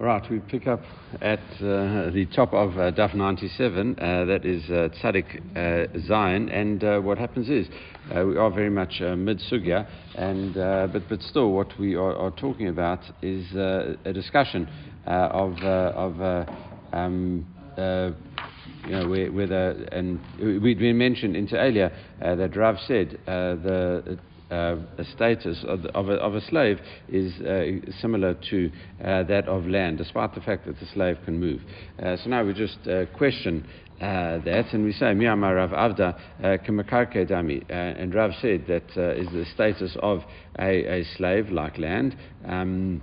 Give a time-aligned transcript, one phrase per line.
[0.00, 0.80] Right, we pick up
[1.20, 6.50] at uh, the top of uh, Daf 97, uh, that is uh, Tzadik uh, Zayin,
[6.50, 7.68] and uh, what happens is
[8.10, 10.54] uh, we are very much uh, mid sugya, and
[10.90, 14.66] but but still, what we are, are talking about is a discussion
[15.04, 16.46] of of
[16.94, 17.46] um,
[17.76, 24.18] you know, whether and we, we mentioned into earlier that Rav said the
[24.50, 24.76] uh,
[25.14, 26.78] status of, of, a, of, a, slave
[27.08, 28.70] is uh, similar to
[29.04, 31.60] uh, that of land, despite the fact that the slave can move.
[32.02, 33.66] Uh, so now we just uh, question
[34.00, 36.18] uh, that, and we say, Miyama Rav Avda
[36.66, 37.62] Kamakarke Dami.
[37.70, 40.22] And Rav said that is the status of
[40.58, 42.16] a, a slave like land.
[42.46, 43.02] Um,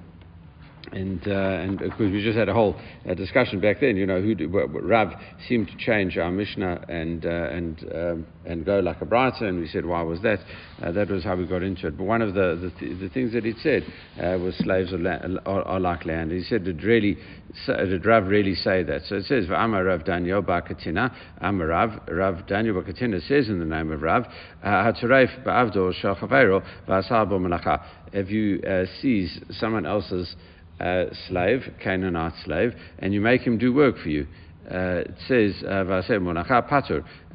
[0.92, 2.76] and uh, and because we just had a whole
[3.10, 5.14] uh, discussion back then, you know, who do, Rav
[5.48, 9.60] seemed to change our Mishnah and uh, and um, and go like a brighter, and
[9.60, 10.40] we said why was that?
[10.82, 11.98] Uh, that was how we got into it.
[11.98, 13.84] But one of the the, th- the things that he said
[14.18, 16.32] uh, was slaves are, la- are, are, like land.
[16.32, 17.18] He said did really
[17.66, 19.02] did Rav really say that?
[19.06, 23.66] So it says Amar Rav Daniel Bakatina Amar Rav Rav Daniel Bakatina says in the
[23.66, 24.24] name of Rav
[24.64, 27.84] uh, Ba'avdo Shachavero Malacha.
[28.14, 28.62] If you
[29.02, 30.34] seize someone else's
[30.80, 34.28] uh, slave, Canaanite slave, and you make him do work for you.
[34.70, 35.86] Uh, it says, uh,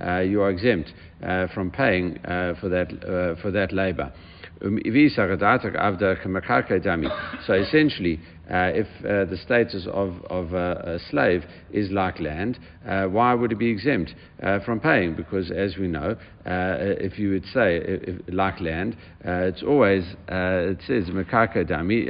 [0.04, 4.12] uh you are exempt uh, from paying uh, for that, for that labor.
[4.64, 4.78] Um,
[7.46, 13.04] so essentially, uh, if uh, the status of, of a slave is like land, uh,
[13.04, 15.14] why would it be exempt uh, from paying?
[15.14, 18.96] Because as we know, uh, if you would say if, like land,
[19.26, 22.08] uh, it's always it says mekarka dami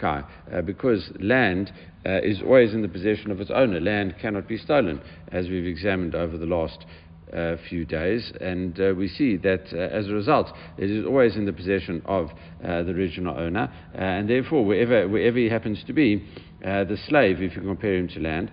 [0.00, 0.22] kai,
[0.62, 1.72] because land
[2.04, 3.80] is always in the possession of its owner.
[3.80, 5.00] Land cannot be stolen,
[5.32, 6.86] as we've examined over the last
[7.32, 11.36] uh, few days, and uh, we see that uh, as a result, it is always
[11.36, 12.30] in the possession of
[12.64, 16.24] uh, the original owner, uh, and therefore, wherever, wherever he happens to be,
[16.64, 18.50] uh, the slave, if you compare him to land,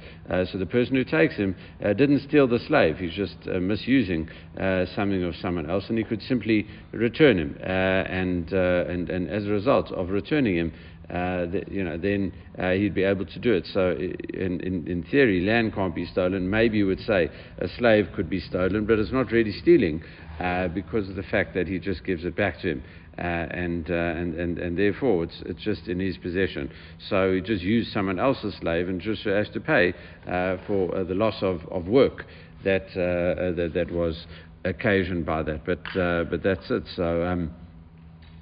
[0.51, 4.29] so the person who takes him didn't steal the slave, he's just misusing
[4.95, 9.49] something of someone else, and he could simply return him, and, and, and as a
[9.49, 10.71] result of returning him,
[11.09, 13.67] uh, you know, then uh, he'd be able to do it.
[13.71, 16.49] So, in, in, in, theory, land can't be stolen.
[16.49, 17.29] Maybe you would say
[17.59, 20.03] a slave could be stolen, but it's not really stealing
[20.39, 22.83] uh, because of the fact that he just gives it back to him.
[23.17, 26.69] Uh, and, uh, and, and, and therefore, it's, it's just in his possession.
[27.07, 29.93] So he just used someone else's slave and just has to pay
[30.27, 32.25] uh, for the loss of, of work
[32.63, 34.25] that, that, that was
[34.65, 35.65] occasioned by that.
[35.65, 36.83] But, but that's it.
[36.95, 37.53] So, um,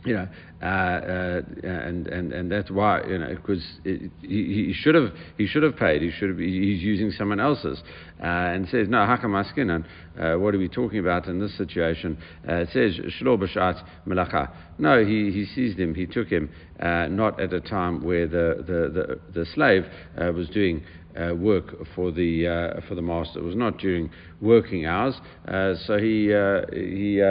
[0.05, 0.27] you know,
[0.61, 5.47] uh, uh, and and and that's why you know because he, he should have he
[5.47, 6.01] should have paid.
[6.01, 7.81] He should have he's using someone else's,
[8.21, 9.85] uh, and says no hakamaskinan.
[10.19, 12.17] Uh, what are we talking about in this situation?
[12.47, 14.51] Uh, it says shlo b'shat melacha.
[14.77, 15.93] No, he, he seized him.
[15.93, 16.49] He took him
[16.79, 19.85] uh, not at a time where the the the, the slave
[20.17, 20.83] was doing.
[21.35, 23.39] work for the for the master.
[23.39, 24.09] It was not during
[24.41, 25.15] working hours,
[25.85, 26.27] so he
[26.73, 27.21] he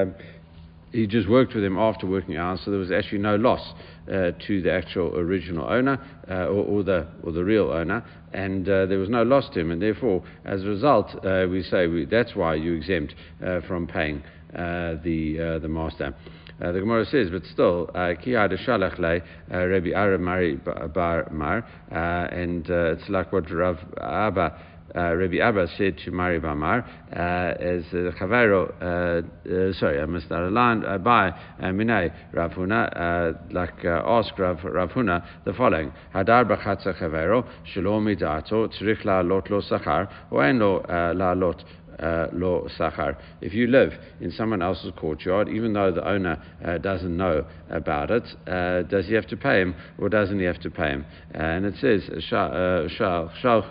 [0.93, 3.73] he just worked with him after working hours, so there was actually no loss
[4.09, 5.99] uh, to the actual original owner
[6.31, 9.61] uh, or, or, the or the real owner, and uh, there was no loss to
[9.61, 13.15] him, and therefore, as a result, uh, we say we, that's why you exempt
[13.45, 14.23] uh, from paying
[14.55, 16.15] uh, the the master.
[16.59, 19.21] the Gemara says, but still, ki Kiyad Shalach le
[19.51, 24.59] Rabbi Aramari Bar Mar, and it's like what Rav Abba
[24.95, 27.85] uh, Rabbi Abba said to Mari Bamar, uh, as
[28.19, 35.25] Chavero, uh, uh, sorry, I missed that line, by Minay Ravuna, like ask Rav, Ravuna
[35.45, 41.33] the following, Hadar Bachatza Chavero, Shalom Midato, Tzrich La Lot Lo Sachar, Oen Lo La
[41.33, 41.65] Lot
[42.03, 43.17] uh, lo sachar.
[43.41, 48.11] If you live in someone else's courtyard, even though the owner uh, doesn't know about
[48.11, 51.07] it, uh, does he have to pay him or doesn't he have to pay him?
[51.33, 52.89] And it says, shal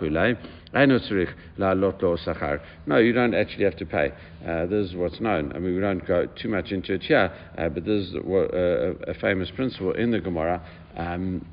[0.00, 0.38] chulei.
[0.74, 0.88] No,
[2.98, 4.12] you don't actually have to pay.
[4.46, 5.52] Uh, this is what's known.
[5.54, 8.94] I mean, we don't go too much into it here, uh, but this is uh,
[9.06, 10.62] a famous principle in the Gemara.
[10.96, 11.44] Um,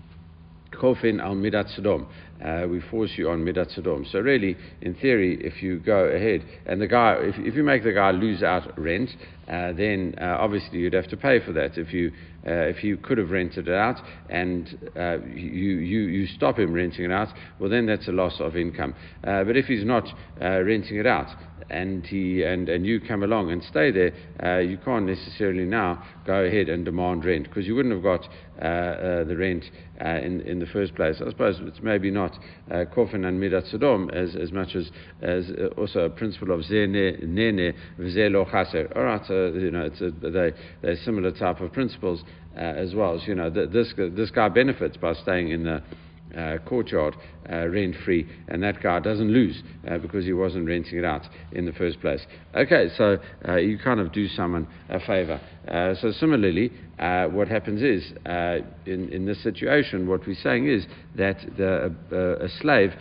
[0.72, 2.08] Kofin al midat sodom.
[2.44, 4.06] Uh, we force you on midat sodom.
[4.12, 7.84] So really, in theory, if you go ahead and the guy, if, if you make
[7.84, 9.10] the guy lose out rent,
[9.50, 11.78] uh, then uh, obviously you'd have to pay for that.
[11.78, 12.12] If you
[12.48, 13.98] uh, if you could have rented it out
[14.30, 17.28] and uh, you, you, you stop him renting it out,
[17.60, 18.94] well then that's a loss of income.
[19.24, 20.08] Uh, but if he's not
[20.40, 21.28] renting it out
[21.70, 26.46] and he and, and you come along and stay there, you can't necessarily now go
[26.46, 28.28] ahead and demand rent because you wouldn't have got
[28.60, 29.66] the rent
[30.00, 31.18] in in the first place.
[31.26, 32.29] I suppose it's maybe not
[32.70, 34.92] kofin and midat sodom as as much as
[35.22, 38.92] as also a principle of zene nene vzelo chaser.
[38.96, 42.24] All right, you know it's a, they they're similar type of principles
[42.56, 43.20] uh, as well.
[43.20, 45.82] So, you know, th- this, this guy benefits by staying in the uh,
[46.66, 47.16] courtyard
[47.52, 51.24] uh, rent free, and that guy doesn't lose uh, because he wasn't renting it out
[51.52, 52.22] in the first place.
[52.56, 53.18] Okay, so
[53.48, 55.42] uh, you kind of do someone a favor.
[55.68, 58.12] Uh, so similarly, uh, what happens is
[58.86, 60.86] in, in this situation, what we're saying is
[61.16, 62.94] that the, a slave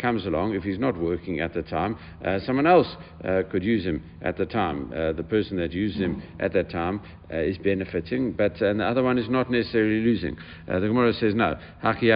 [0.00, 1.96] comes along if he's not working at the time.
[2.44, 2.88] someone else
[3.50, 4.90] could use him at the time.
[5.16, 7.00] the person that uses him at that time
[7.30, 10.36] is benefiting, but and the other one is not necessarily losing.
[10.66, 11.56] the Gemara says no.
[11.82, 12.10] Haki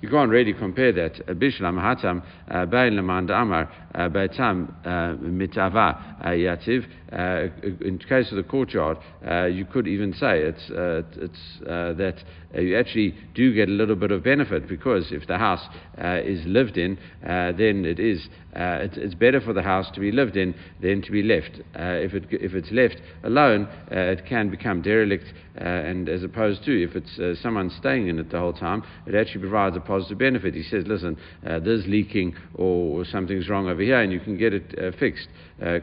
[0.00, 1.26] you can't really compare that.
[1.26, 6.86] Bishlam hatam uh, bain lemand amar uh, baitam uh, mitava yativ.
[7.82, 8.98] In case of the courtyard,
[9.52, 12.16] you could even say it's it's that
[12.54, 15.64] you actually do get a little bit of benefit because if the house
[16.02, 19.88] uh, is lived in, uh, then it is uh, it's, it's, better for the house
[19.94, 20.52] to be lived in
[20.82, 21.60] than to be left.
[21.78, 25.26] Uh, if, it, if it's left alone, uh, it can become derelict,
[25.60, 29.14] uh, and as opposed to if it's someone staying in it the whole time, it
[29.14, 30.54] actually provides a positive benefit.
[30.54, 34.52] He says, listen, there's leaking or, or, something's wrong over here, and you can get
[34.52, 35.28] it fixed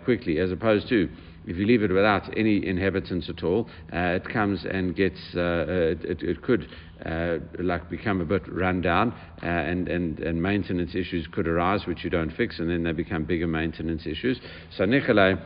[0.03, 1.07] quickly, as opposed to
[1.47, 5.39] if you leave it without any inhabitants at all, uh, it comes and gets, uh,
[5.39, 5.65] uh
[6.03, 6.67] it, it, could
[7.05, 11.87] uh, like become a bit run down, uh, and, and, and maintenance issues could arise
[11.87, 14.39] which you don't fix, and then they become bigger maintenance issues.
[14.75, 15.41] So Nicholai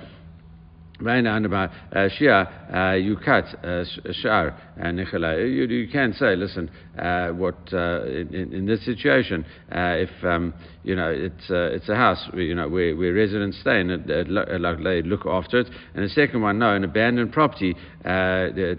[1.01, 5.51] Right now, about uh, Shia, uh, you cut uh, Shar Nicholai.
[5.51, 6.69] You, you can say, listen,
[6.99, 10.53] uh, what uh, in, in, this situation, uh, if um,
[10.83, 15.25] you know it's it's a house, you know, where, where residents stay and they look
[15.25, 18.77] after it, and the second one, no, an abandoned property that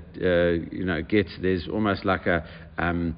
[0.70, 2.44] you know gets there's almost like a
[2.78, 3.16] um,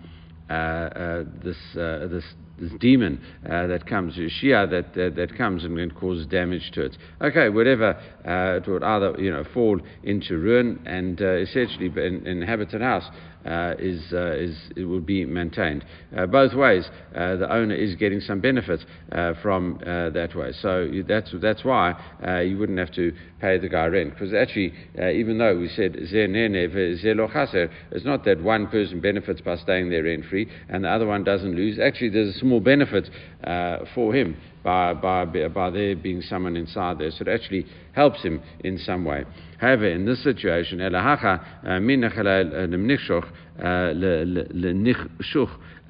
[0.48, 2.24] this this
[2.58, 6.82] this demon uh, that comes, Shia that, that, that comes and, and, causes damage to
[6.82, 6.96] it.
[7.20, 7.94] Okay, whatever,
[8.26, 13.04] uh, it would either you know fall into ruin and uh, essentially an inhabited house
[13.44, 15.84] uh, is, uh, is, it will be maintained.
[16.16, 18.84] Uh, both ways, uh, the owner is getting some benefit
[19.42, 20.52] from that way.
[20.60, 24.14] So that's, that's why you wouldn't have to pay the guy rent.
[24.14, 26.12] Because actually, even though we said it's
[28.04, 31.54] not that one person benefits by staying there rent free and the other one doesn't
[31.54, 31.78] lose.
[31.78, 33.10] Actually, there's a small benefit
[33.94, 37.10] for him by, by, by there being someone inside there.
[37.10, 39.24] So it actually helps him in some way.
[39.58, 40.86] However, in this situation, uh,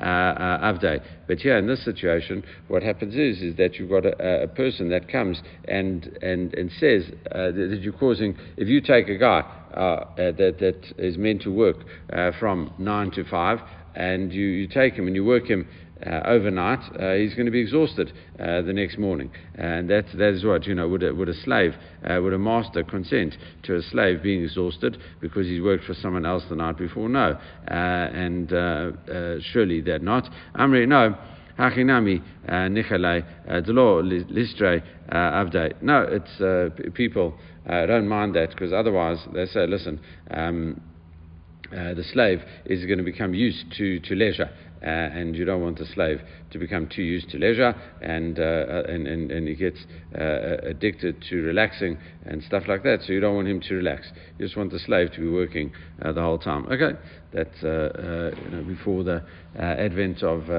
[0.00, 4.42] uh, uh, but here in this situation, what happens is, is that you've got a,
[4.42, 9.08] a person that comes and, and, and says uh, that you're causing, if you take
[9.08, 9.40] a guy
[9.72, 11.76] uh, that, that is meant to work
[12.12, 13.60] uh, from 9 to 5,
[13.94, 15.68] and you, you take him and you work him
[16.04, 19.30] uh, overnight, uh, he's going to be exhausted uh, the next morning.
[19.54, 21.74] And that, that is what, you know, would a, would a slave,
[22.04, 26.26] uh, would a master consent to a slave being exhausted because he's worked for someone
[26.26, 27.08] else the night before?
[27.08, 27.38] No.
[27.68, 30.28] Uh, and uh, surely they're not.
[30.56, 31.16] Amri, no.
[31.58, 33.24] Hachinami nichalei
[33.64, 35.80] delo listre avdei.
[35.80, 40.00] No, it's people don't mind that because otherwise they say, listen,
[40.32, 40.80] um,
[41.72, 44.50] uh, the slave is going to become used to, to leisure.
[44.84, 46.20] Uh, and you don't want the slave
[46.50, 49.78] to become too used to leisure and, uh, uh and, and, and, he gets
[50.18, 51.96] uh, addicted to relaxing
[52.26, 53.00] and stuff like that.
[53.06, 54.06] So you don't want him to relax.
[54.38, 55.72] You just want the slave to be working
[56.02, 56.66] the whole time.
[56.66, 56.98] Okay,
[57.32, 59.22] that's you know, before the
[59.56, 60.50] advent of.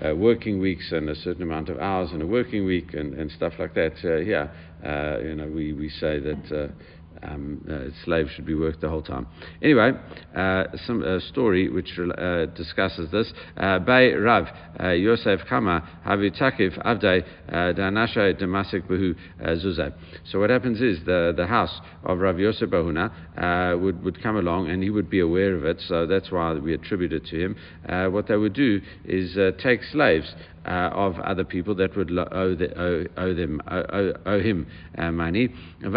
[0.00, 3.32] Uh, working weeks and a certain amount of hours in a working week and, and
[3.32, 3.92] stuff like that.
[4.04, 4.46] Uh, yeah,
[4.84, 6.72] uh, you know, we, we say that
[7.22, 9.26] um, uh, slaves should be worked the whole time.
[9.62, 9.92] Anyway,
[10.36, 13.32] uh, some uh, story which uh, discusses this.
[13.56, 14.46] Uh, Bay Rav
[14.80, 19.92] uh, Yosef Kama Havitakif Avdei Danasha Damasik Bahu Zuzay.
[20.30, 24.70] So what happens is the, the house of Rav Yosef Bahuna would, would come along
[24.70, 28.12] and he would be aware of it, so that's why we attribute it to him.
[28.12, 30.34] what they would do is take slaves
[30.72, 35.48] of other people that would owe, the, owe, owe them owe, owe him uh, money.
[35.84, 35.88] uh,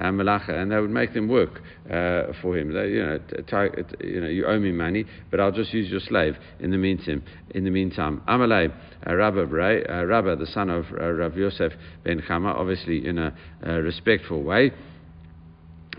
[0.00, 2.72] and they would make them work uh, for him.
[2.72, 6.00] They, you know, t- you know, you owe me money, but I'll just use your
[6.00, 7.22] slave in the meantime.
[7.50, 8.72] In the meantime, Amalei
[9.06, 11.72] uh, Rabba, uh, Rabba, the son of uh, Rav Yosef
[12.04, 13.34] ben Chama, obviously in a
[13.82, 14.72] respectful way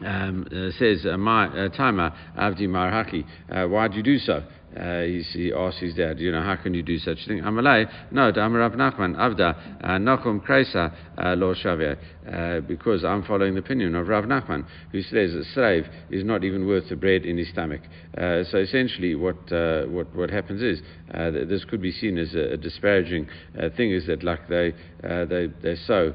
[0.05, 4.43] um, uh, says, uh, my, uh, Taima Avdi Marhaki, uh, why do you do so?
[4.77, 7.41] Uh, he asks his dad, you know, how can you do such a thing?
[7.41, 10.93] Amalei, no, Amar Rav Nachman, Avda, Nachum Kreisa,
[11.37, 16.23] Lo Shaveh, because I'm following the opinion of Rav Nachman, who says a slave is
[16.23, 17.81] not even worth the bread in his stomach.
[18.17, 20.81] Uh, so essentially, what, uh, what, what happens is,
[21.13, 23.27] uh, this could be seen as a, a disparaging
[23.75, 26.13] thing, is that like they, they, they're so,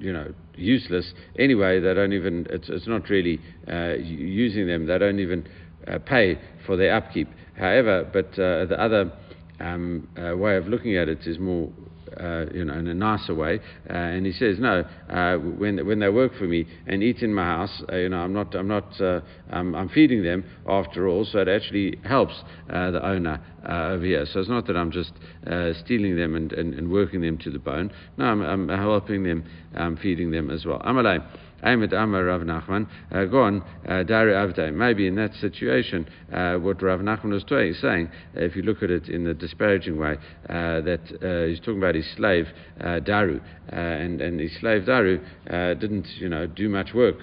[0.00, 5.20] you know, useless anyway, they don't even, it's, it's not really using them, they don't
[5.20, 5.67] even uh,
[6.06, 7.28] pay for their upkeep.
[7.56, 9.12] However, but uh, the other
[9.60, 11.70] um, uh, way of looking at it is more
[12.18, 13.60] uh, you know, in a nicer way.
[13.88, 17.32] Uh, and he says, no, uh, when, when they work for me and eat in
[17.32, 19.20] my house, uh, you know, I'm not, I'm not, uh,
[19.50, 22.34] I'm, I'm, feeding them after all, so it actually helps
[22.70, 24.26] uh, the owner over here.
[24.32, 25.12] So it's not that I'm just
[25.84, 27.92] stealing them and, and, and, working them to the bone.
[28.16, 29.44] No, I'm, I'm helping them,
[29.74, 30.80] I'm feeding them as well.
[30.80, 31.24] Amalai.
[31.62, 34.72] Ahmed Amar Rav Nachman, uh, go on, uh, Dari Avdai.
[34.72, 38.82] Maybe in that situation, uh, what Rav Nachman was doing, saying, uh, if you look
[38.82, 40.16] at it in a disparaging way,
[40.48, 42.46] that he's talking about his slave
[43.04, 47.16] Daru, and, and his slave Daru didn't, you know, do much work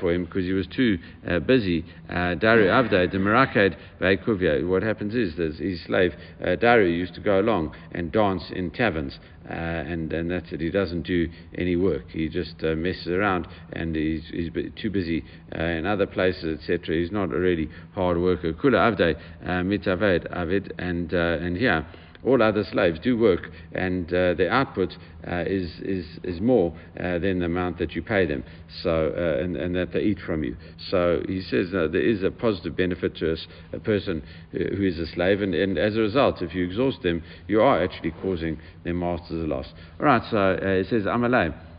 [0.00, 0.98] for him because he was too
[1.46, 1.84] busy.
[2.08, 4.66] Daru Avdai, the Meraked Vaikuvia.
[4.66, 6.14] What happens is that his slave
[6.60, 9.18] Daru used to go along and dance in taverns.
[9.48, 10.60] Uh, and, and that's it.
[10.60, 12.08] He doesn't do any work.
[12.10, 15.24] He just uh, messes around and he's, he's too busy
[15.54, 16.96] uh, in other places, etc.
[16.96, 18.52] He's not a really hard worker.
[18.54, 21.86] Kula avdei mitaved avid, and and here
[22.24, 27.18] all other slaves do work, and uh, their output uh, is, is, is more uh,
[27.18, 28.44] than the amount that you pay them,
[28.82, 30.56] so, and, and that they eat from you.
[30.90, 35.06] So he says there is a positive benefit to us, a person who is a
[35.06, 38.94] slave, and, and as a result, if you exhaust them, you are actually causing their
[38.94, 39.66] masters a loss.
[40.00, 41.73] All right, so he says, I'm a I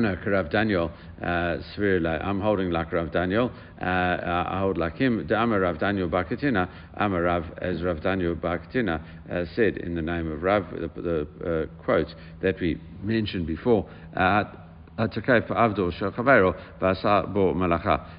[0.00, 0.90] know Rav Daniel,
[1.22, 1.56] uh,
[2.22, 5.26] I'm holding like Rav Daniel, uh, I hold like him.
[5.26, 10.02] The Amar Rav Daniel Bakatina, Amar Rav, as Rav Daniel Bakatina uh, said in the
[10.02, 13.88] name of Rav, the, the uh, quote that we mentioned before.
[14.14, 14.44] Uh,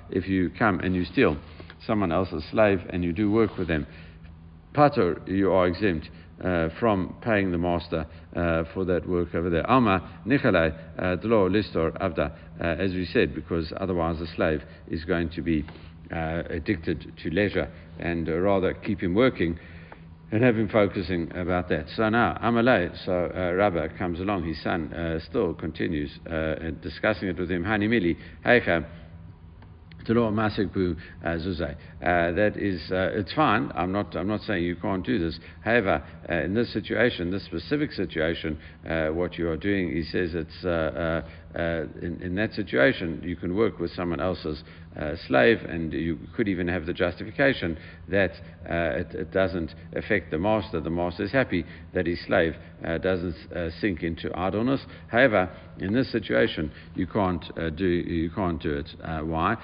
[0.10, 1.38] if you come and you steal
[1.86, 3.86] someone else's slave and you do work with them,
[4.74, 6.10] pater, you are exempt
[6.44, 8.06] uh, from paying the master
[8.36, 9.70] uh, for that work over there.
[9.70, 15.06] Alma Nicholai uh, Dlo Listor Avda, uh, as we said, because otherwise the slave is
[15.06, 15.66] going to be
[16.12, 19.60] uh, addicted to leisure and rather keep him working
[20.32, 21.86] and have him focusing about that.
[21.96, 27.30] So now, Amalei, so uh, Rabba comes along, his son uh, still continues uh, discussing
[27.30, 27.64] it with him.
[27.64, 28.16] Hanimili,
[28.46, 28.86] Heicha,
[30.08, 30.74] Masik
[31.22, 33.72] uh, That is, uh, it's fine.
[33.76, 35.40] I'm not, I'm not saying you can't do this.
[35.64, 38.58] However, uh, in this situation, this specific situation,
[39.14, 40.64] what you are doing, he says it's
[41.56, 44.64] uh, in, in, that situation, you can work with someone else's
[45.00, 47.76] uh, slave, and you could even have the justification
[48.08, 48.32] that
[48.70, 50.80] uh, it, it, doesn't affect the master.
[50.80, 51.66] The master is happy
[51.96, 52.54] that his slave
[52.86, 54.82] uh, doesn't uh, sink into idleness.
[55.08, 57.44] However, in this situation, you can't
[57.76, 58.90] do you can't do it.
[59.26, 59.56] why?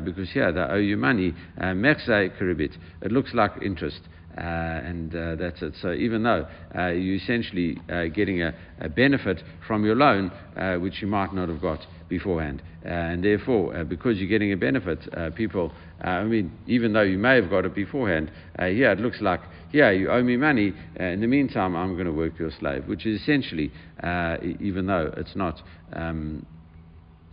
[0.00, 1.34] Because here they owe you money.
[1.58, 4.00] It looks like interest.
[4.36, 5.72] Uh, and uh, that's it.
[5.80, 10.74] So even though uh, you're essentially uh, getting a, a, benefit from your loan, uh,
[10.74, 15.08] which you might not have got beforehand, uh, and therefore, because you're getting a benefit,
[15.34, 19.40] people, I mean, even though you may have got it beforehand, yeah, it looks like,
[19.72, 20.74] yeah, you owe me money.
[20.96, 23.72] in the meantime, I'm going to work your slave, which is essentially,
[24.60, 25.62] even though it's not.
[25.94, 26.46] Um,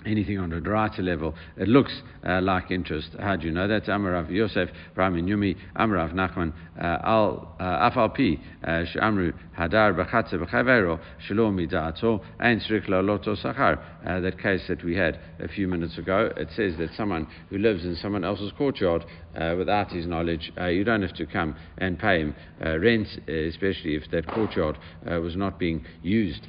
[0.06, 3.10] anything on a deraita level, it looks uh, like interest.
[3.20, 3.86] How do you know that?
[3.86, 11.00] Amarav Yosef, Ramin Yumi, Amarav Nachman, uh, Al uh, Afalpi, uh, Shamru, Hadar Bachatze B'chavero,
[11.28, 13.80] Shalom Mida'ato, Ein Srikla Loto Sachar.
[14.04, 17.86] That case that we had a few minutes ago, it says that someone who lives
[17.86, 21.98] in someone else's courtyard uh, without his knowledge, uh, you don't have to come and
[21.98, 26.48] pay him uh, rent, especially if that courtyard was not being used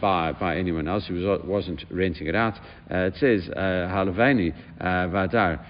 [0.00, 2.54] by, by anyone else who was, wasn't renting it out.
[2.90, 5.60] it says, Halavani Vadar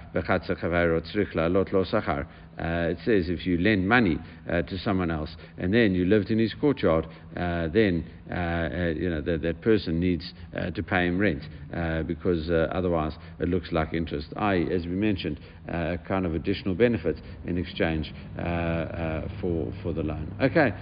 [1.51, 2.27] Lot Lo Sachar.
[2.59, 4.19] Uh, it says if you lend money
[4.49, 7.07] uh, to someone else and then you lived in his courtyard,
[7.37, 11.43] uh, then uh, uh, you know that, that person needs uh, to pay him rent
[12.07, 14.29] because otherwise it looks like interest.
[14.37, 18.15] I, as we mentioned, a kind of additional benefit in exchange
[19.41, 20.33] for for the loan.
[20.41, 20.73] Okay,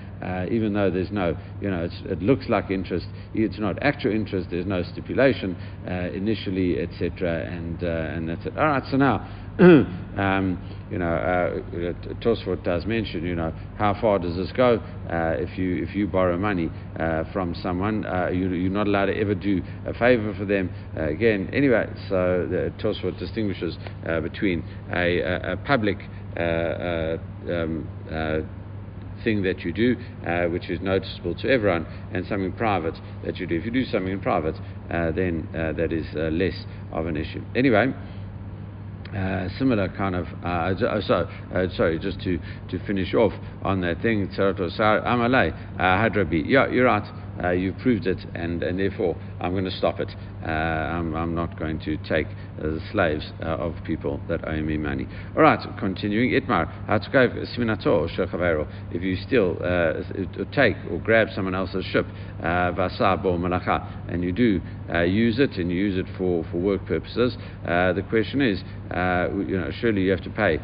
[0.54, 4.48] even though there's no, you know, it looks like interest, it's not actual interest.
[4.50, 5.56] There's no stipulation
[6.12, 7.46] initially, etc.
[7.50, 8.56] And and that's it.
[8.56, 8.82] All right.
[8.90, 9.26] So now.
[9.58, 10.58] um,
[10.90, 14.76] you know, uh, Tosfot does mention, you know, how far does this go?
[15.10, 19.06] Uh, if you if you borrow money uh, from someone, uh, you, are not allowed
[19.06, 21.50] to ever do a favor for them uh, again.
[21.52, 25.98] Anyway, so the Tosfot distinguishes uh, between a, a, a public
[26.38, 27.86] um,
[29.24, 32.94] thing that you do, uh, which is noticeable to everyone, and something private
[33.24, 33.56] that you do.
[33.56, 34.56] If you do something in private,
[34.90, 37.42] uh, then uh, that is less of an issue.
[37.54, 37.92] Anyway.
[39.14, 42.38] Uh, similar kind of uh, uh, so, uh, sorry just to,
[42.70, 47.04] to finish off on that thing Amalei Hadrabi yeah you're right
[47.42, 50.14] uh, you've proved it, and, and therefore I'm going to stop it.
[50.42, 54.60] Uh, I'm, I'm, not going to take uh, the slaves uh, of people that owe
[54.60, 55.06] me money.
[55.36, 56.30] All right, continuing.
[56.30, 56.68] Itmar,
[58.90, 62.06] if you still uh, uh take or grab someone else's ship,
[62.42, 62.72] uh,
[64.08, 64.60] and you do
[64.92, 68.58] uh, use it and you use it for, for work purposes, the question is,
[69.46, 70.58] you know, surely you have to pay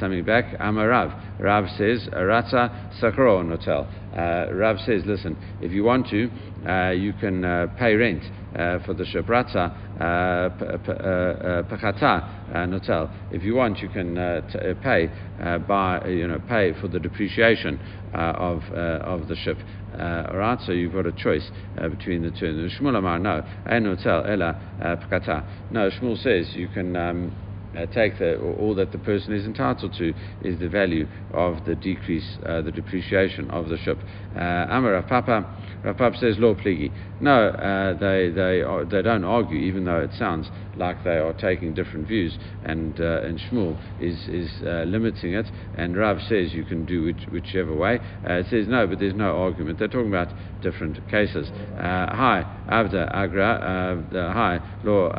[0.00, 0.58] something back.
[0.58, 3.86] Amarav, Rav Rav says, Ratza Sakro Notel.
[4.58, 6.28] Rav says, listen, if you want to,
[6.96, 10.50] you can pay rent Uh, for the Shabratza uh,
[11.70, 13.08] Pachata uh, Notel.
[13.30, 14.16] If you want, you can
[14.50, 15.08] t- pay
[15.68, 17.78] by you know pay for the depreciation
[18.12, 19.58] of of the ship.
[19.96, 22.46] Uh, all right, so you've got a choice uh, between the two.
[22.46, 25.44] And Shmuel Amar, no, Notel Ella Pachata.
[25.70, 26.96] No, Shmuel says you can.
[26.96, 27.32] Um,
[27.76, 31.74] uh, take the, all that the person is entitled to is the value of the
[31.74, 33.98] decrease, uh, the depreciation of the ship.
[34.34, 35.46] Uh, Amar Papa,
[35.84, 36.92] Rav says, Law pligi.
[37.20, 40.48] No, uh, they, they, are, they don't argue, even though it sounds
[40.80, 45.46] like they are taking different views, and, uh, and Shmuel is, is uh, limiting it,
[45.74, 48.00] and Rav says you can do which, whichever way.
[48.28, 49.78] Uh, it says no, but there's no argument.
[49.78, 50.32] They're talking about
[50.62, 51.48] different cases.
[51.76, 55.12] Uh, hi, Avda Agra, uh, hi, Law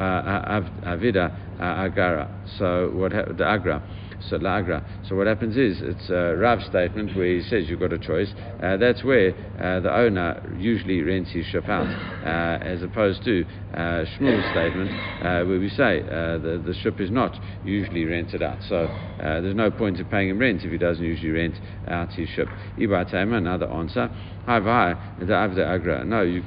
[0.83, 2.29] Avida Agara.
[2.57, 3.83] So what ha- the Agra.
[4.29, 4.83] So lagra.
[5.07, 8.31] So what happens is it's a Rav statement where he says you've got a choice.
[8.61, 13.45] Uh, that's where uh, the owner usually rents his ship out, uh, as opposed to
[13.73, 18.41] uh, Shmuel's statement uh, where we say uh, the, the ship is not usually rented
[18.43, 18.59] out.
[18.67, 21.55] So uh, there's no point in paying him rent if he doesn't usually rent
[21.87, 22.47] out his ship.
[22.77, 24.09] Ibatama, another answer.
[24.47, 26.43] No, you,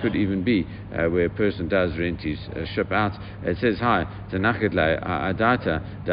[0.00, 2.38] could even be where a person does rent his
[2.74, 3.12] ship out.
[3.42, 6.12] It says, Hi, the adata the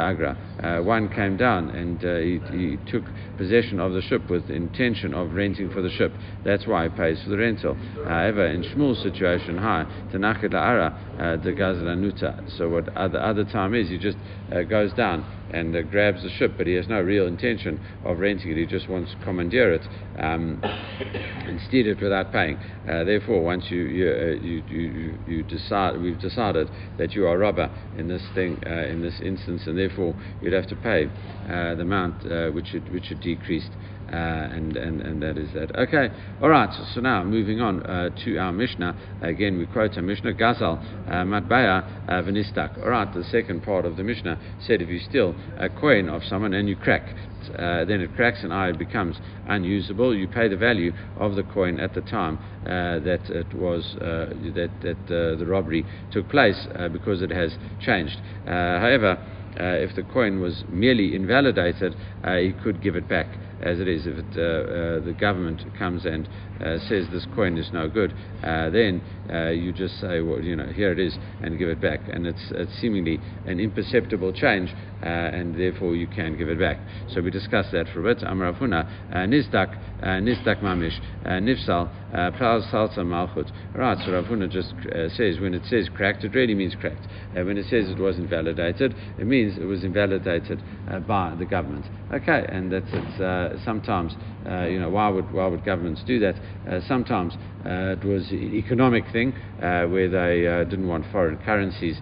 [0.59, 0.83] agra.
[0.83, 3.03] One came down and he, he took
[3.37, 6.13] possession of the ship with intention of renting for the ship.
[6.43, 7.77] That's why he pays for the rental.
[8.07, 12.57] However, in Shmuel's situation, hi, Tanakh La'ara, uh, the Gazlanuta.
[12.57, 14.17] So what the other time is, he just
[14.51, 15.25] uh, goes down
[15.55, 18.57] and uh, grabs the ship, but he has no real intention of renting it.
[18.57, 19.87] He just wants to commandeer it
[20.19, 22.57] um, and steer it without paying.
[22.87, 27.35] Uh, therefore, once you you, uh, you, you, you, decide, we've decided that you are
[27.35, 31.05] a robber in this thing, uh, in this instance, and therefore you'd have to pay
[31.05, 33.71] uh, the amount which had, which had decreased.
[34.11, 35.75] Uh, and, and, and that is that.
[35.75, 38.95] Okay, all right, so, so now moving on uh, to our Mishnah.
[39.21, 42.77] Again, we quote our Mishnah, Gazal, uh, Matbaya, uh, Venistak.
[42.83, 46.23] All right, the second part of the Mishnah said if you steal a coin of
[46.23, 47.15] someone and you crack,
[47.57, 50.15] uh, then it cracks and it becomes unusable.
[50.15, 54.33] You pay the value of the coin at the time uh, that it was uh,
[54.53, 58.19] that that uh, the robbery took place because it has changed.
[58.45, 59.17] however,
[59.57, 61.95] if the coin was merely invalidated,
[62.27, 63.27] you could give it back
[63.65, 64.07] as it is.
[64.07, 66.29] If it, uh, uh, the government comes and
[66.61, 69.01] uh, says this coin is no good, then
[69.31, 72.01] uh, you just say, well, you know, here it is, and give it back.
[72.11, 76.79] And it's, it's seemingly an imperceptible change, uh, and therefore you can give it back.
[77.09, 78.23] So we discussed that for a bit.
[78.23, 81.89] Amrafuna, nizdak, nizdak mamish, nifsal,
[82.37, 83.51] pral salsa malchut.
[83.73, 84.73] Right, so Ravuna just
[85.15, 87.07] says when it says cracked, it really means cracked.
[87.33, 90.61] when it says it was invalidated, it means it was invalidated
[91.07, 91.85] by the government.
[92.13, 94.13] Okay, and that's it's sometimes,
[94.45, 96.35] you know, why would why would governments do that?
[96.67, 101.99] Uh, sometimes uh, it was an economic thing uh, where they didn't want foreign currencies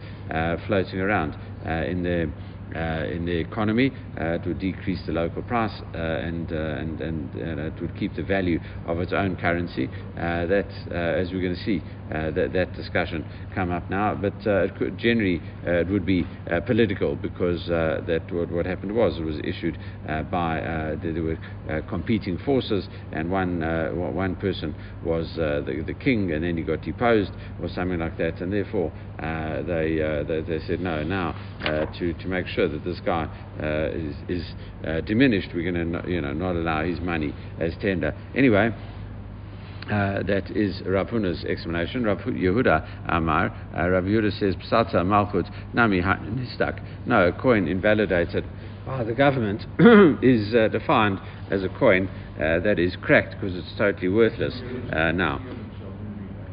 [0.67, 1.35] floating around
[1.87, 2.27] in their
[2.75, 3.91] uh, in the economy.
[4.19, 8.23] Uh, it would decrease the local price uh, and, and, and it would keep the
[8.23, 9.87] value of its own currency.
[10.15, 14.13] that, as we're going to see, Uh, that, that discussion come up now.
[14.13, 16.25] But uh, it could, generally, uh, it would be
[16.67, 19.77] political because that what, what happened was it was issued
[20.29, 23.61] by there were competing forces, and one
[23.95, 28.41] one person was the, the king, and then he got deposed or something like that,
[28.41, 31.33] and therefore they, they, they said no now
[31.97, 33.29] to to make sure that this guy
[33.61, 34.53] uh, is, is
[34.85, 38.13] uh, diminished, we're going to you know not allow his money as tender.
[38.35, 38.71] Anyway.
[39.83, 42.05] Uh, that is Rav Huna's explanation.
[42.05, 46.79] Rav Yehuda Amar, uh, Rav Yehuda says, Psata Malchut Nami Nistak.
[47.05, 48.45] No, a coin invalidated
[48.85, 49.65] by the government
[50.23, 51.19] is uh, defined
[51.51, 54.53] as a coin uh, that is cracked because it's totally worthless
[54.93, 55.39] uh, now.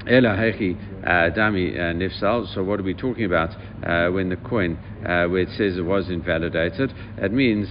[0.07, 2.53] Ela Hechi uh, Dami uh, Nifsal.
[2.55, 3.51] So, what are we talking about
[3.85, 6.93] uh, when the coin, uh, where it says it was invalidated?
[7.19, 7.69] It means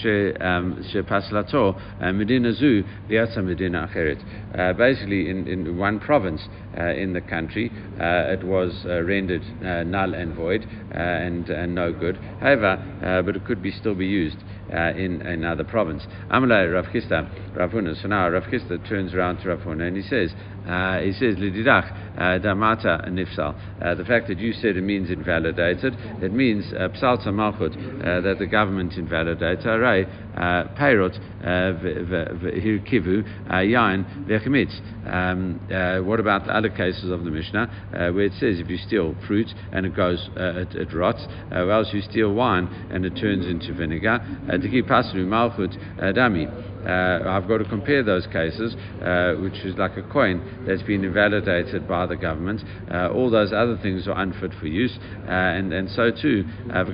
[0.00, 1.78] She um, Paslato
[2.14, 4.76] Medina Zu Viata Medina Acheret.
[4.76, 6.42] Basically, in, in one province
[6.76, 9.42] in the country, it was rendered
[9.86, 12.16] null and void and, and no good.
[12.40, 14.38] However, but it could be still be used.
[14.72, 16.04] Uh, in another province.
[16.28, 18.02] Amalai Rav Chisda, Rav Huna.
[18.02, 20.32] So now Rav Chisda turns around to Rav Huna and he says,
[20.66, 23.54] uh, he says, Lididach, Uh, damata nifsal.
[23.82, 28.20] Uh, the fact that you said it means invalidated, it means uh, psalta malchut, uh,
[28.22, 29.66] that the government invalidates.
[29.66, 34.80] Aray, uh, peirot hirkivu yain vechemitz.
[35.06, 35.60] Um,
[36.06, 39.52] what about the other cases of the Mishnah where it says if you steal fruit
[39.72, 43.74] and it goes, it, it, rots, or else you steal wine and it turns into
[43.74, 44.20] vinegar?
[44.48, 45.76] Malchut
[46.16, 46.75] dami.
[46.86, 51.04] Uh, I've got to compare those cases, uh, which is like a coin that's been
[51.04, 52.62] invalidated by the government.
[52.90, 54.96] Uh, all those other things are unfit for use,
[55.26, 56.84] uh, and, and so too, uh,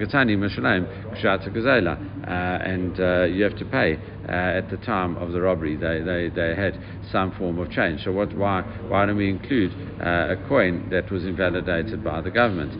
[2.62, 2.96] and
[3.34, 5.76] you have to pay at the time of the robbery.
[5.76, 6.78] They, they, they had
[7.10, 8.04] some form of change.
[8.04, 12.72] So what, why, why don't we include a coin that was invalidated by the government?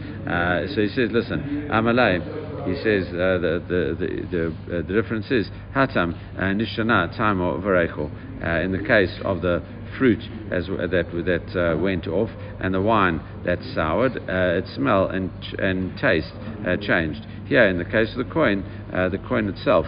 [0.74, 5.30] so he says, listen, I'm Amalei he says uh, the, the, the, the, uh, difference
[5.30, 8.10] is hatam uh, nishana time or varecho.
[8.42, 9.62] Uh, in the case of the
[9.98, 10.20] fruit
[10.50, 15.30] as that that uh, went off and the wine that soured, uh, its smell and
[15.58, 16.32] and taste
[16.80, 17.26] changed.
[17.46, 19.86] Here, in the case of the coin, the coin itself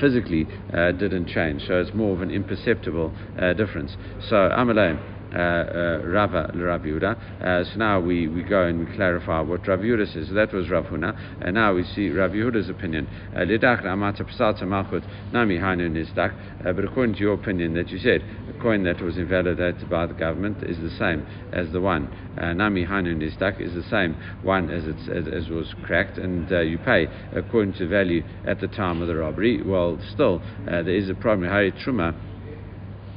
[0.00, 3.14] physically didn't change, so it's more of an imperceptible
[3.56, 3.96] difference.
[4.28, 5.15] So Amalei.
[5.34, 7.42] Uh, uh, Rava Rav Yehuda.
[7.42, 10.28] Uh, so now we, we go and we clarify what Rav Yehuda says.
[10.28, 13.08] So that was Rav Huna, and now we see Rav Yehuda's opinion.
[13.34, 15.58] Lidach Malchut Nami.
[15.58, 20.14] But according to your opinion that you said, a coin that was invalidated by the
[20.14, 22.08] government is the same as the one.
[22.36, 26.78] Nami Hainu Nizdak is the same one as, it's, as, as was cracked, and you
[26.78, 29.60] pay according to value at the time of the robbery.
[29.60, 31.48] Well, still, there is a problem.
[31.48, 32.14] Hari Truma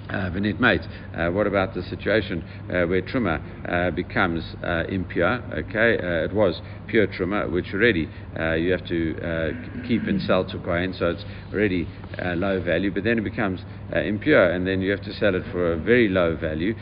[0.10, 0.82] uh, mate.
[1.13, 5.41] Uh, what about the situation uh, where truma uh, becomes uh, impure?
[5.54, 8.10] Okay, it was pure truma, which already
[8.58, 9.54] you have to
[9.88, 11.88] keep and sell to kohen, so it's already
[12.19, 12.91] low value.
[12.91, 13.62] But then it becomes
[13.93, 16.74] impure, and then you have to sell it for a very low value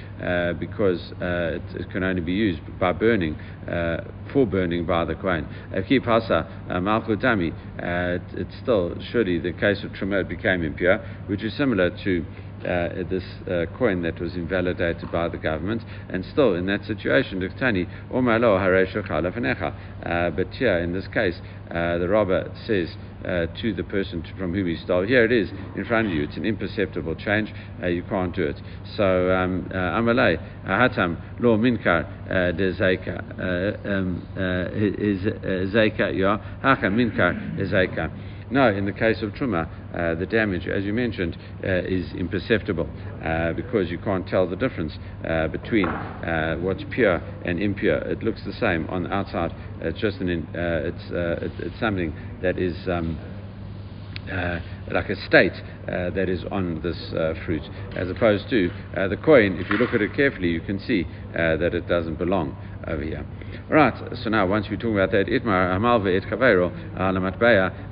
[0.59, 3.37] because it, it, can only be used by burning,
[4.31, 5.47] for burning by the kohen.
[5.87, 7.53] Keep hasa malchutami.
[7.77, 12.25] It's still surely the case of truma became impure, which is similar to
[12.67, 17.41] uh, this uh, coin that was invalidated by the government, and still in that situation,
[17.41, 17.49] uh,
[20.29, 21.39] but here in this case,
[21.71, 25.49] uh, the robber says uh, to the person from whom he stole, here it is
[25.75, 26.23] in front of you.
[26.23, 27.53] It's an imperceptible change.
[27.81, 28.61] Uh, you can't do it.
[28.95, 32.05] So amalei hatam lo minkar
[32.57, 33.21] de zeka
[33.85, 34.21] um,
[35.73, 38.11] zeka ya haka minkar zeka.
[38.49, 42.89] No, in the case of truma, uh, the damage, as you mentioned, uh, is imperceptible
[43.23, 47.97] uh, because you can't tell the difference uh, between uh, what's pure and impure.
[47.97, 49.53] It looks the same on the outside.
[49.81, 52.75] It's just an, in, uh, it's, it's something that is.
[52.87, 53.19] Um,
[54.91, 57.63] like a state uh, that is on this uh, fruit,
[57.95, 59.57] as opposed to uh, the coin.
[59.59, 62.55] If you look at it carefully, you can see that it doesn't belong
[62.87, 63.25] over here.
[63.69, 67.19] Right, so now once we talk about that, itmar amalve et kavero ala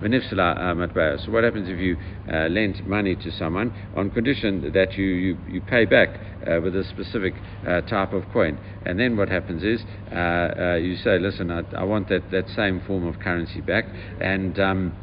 [0.02, 1.24] venifsala matbaya.
[1.26, 1.98] So what happens if you
[2.32, 6.10] uh, lend money to someone on condition that you, you, you pay back
[6.48, 7.34] uh, with a specific
[7.68, 8.58] uh, type of coin?
[8.86, 12.48] And then what happens is uh, uh, you say, listen, I, I, want that, that
[12.56, 13.86] same form of currency back,
[14.22, 14.96] and um,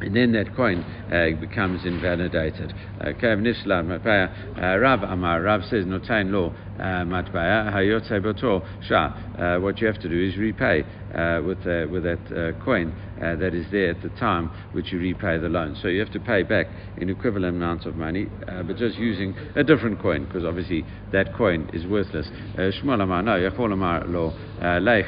[0.00, 2.74] and then that coin uh, becomes invalidated.
[3.00, 9.14] Okay, uh, Rav Amar, Rav says, Notain law, uh, matbaya, hayotze botor, sha.
[9.38, 10.82] Uh, what you have to do is repay
[11.14, 15.38] uh, with, uh, with that coin that is there at the time which you repay
[15.38, 15.76] the loan.
[15.80, 16.66] So you have to pay back
[17.00, 21.70] an equivalent amount of money, but just using a different coin, because obviously that coin
[21.72, 22.28] is worthless.
[22.56, 24.32] Shmuel Amar, no, Yachol Amar lo,
[24.80, 25.06] leich,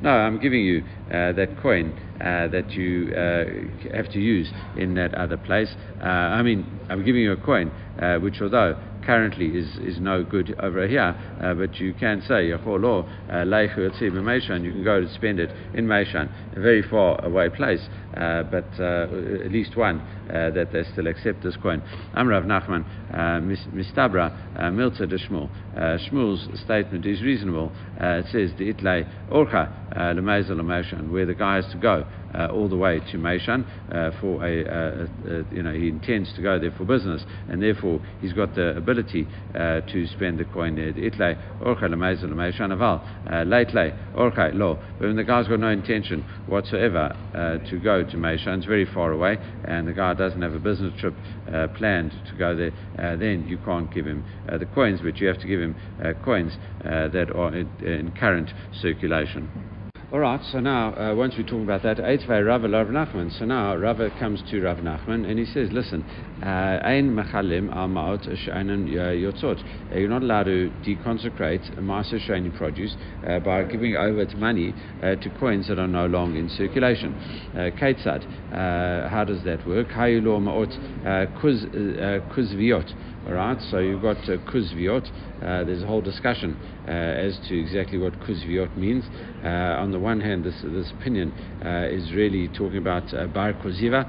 [0.00, 3.44] No, I'm giving you that coin uh, that you uh,
[3.96, 5.70] have to use in that other place.
[6.00, 7.70] Uh, I mean, I'm giving you a coin,
[8.20, 8.76] which although
[9.08, 14.64] currently is, is no good over here, uh, but you can say, Yachol uh, and
[14.64, 17.80] you can go to spend it in Meishan, a very far away place,
[18.18, 21.82] uh, but at least one that they still accept this coin.
[22.14, 22.84] Amrav Nachman,
[23.72, 24.30] Mistabra,
[24.74, 25.48] Milta de Shmuel.
[25.74, 27.72] Shmuel's statement is reasonable.
[27.98, 32.76] it says, the Itlay Orcha, Lemeza where the guy has to go uh, all the
[32.76, 35.08] way to Meishan uh, for a,
[35.50, 39.26] you know, he intends to go there for business, and therefore he's got the ability
[39.54, 40.92] uh, to spend the coin there.
[40.92, 43.02] Itle orcha lemezel lemeishan aval
[43.46, 44.78] leitle orcha lo.
[44.98, 48.86] But when the guy's got no intention whatsoever uh, to go to Meishan, it's very
[48.86, 51.14] far away, and the guy doesn't have a business trip
[51.52, 55.26] uh, planned to go there, uh, then you can't give him the coins, but you
[55.26, 55.76] have to give him
[56.24, 59.77] coins that are in, in current circulation.
[60.10, 63.30] All right, so now, uh, once we talk about that, Eitzvei Rav Rav Nachman.
[63.38, 66.02] So now Rav comes to Rav Nachman and he says, listen,
[66.42, 69.62] uh, Ein Mechalim al Ma'ot Shainan Yotzot.
[69.92, 72.96] Uh, you're not allowed to deconsecrate a Master Shani produce
[73.28, 77.12] uh, by giving over its money uh, to coins that are no longer in circulation.
[77.78, 78.24] Keitzad,
[79.10, 79.88] how does that work?
[79.88, 80.72] Hayulo Ma'ot
[82.32, 82.94] Kuzviot.
[83.28, 85.06] All right, so you've got uh, kuzviot.
[85.42, 89.04] Uh, there's a whole discussion uh, as to exactly what kuzviot means.
[89.44, 91.32] Uh, on the one hand, this, this opinion
[91.64, 94.04] uh, is really talking about uh, Bar Koziva,